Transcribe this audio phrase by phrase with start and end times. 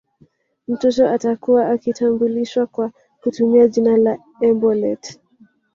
[0.67, 5.19] Mtoto atakuwa akitambulishwa kwa kutumia jina la embolet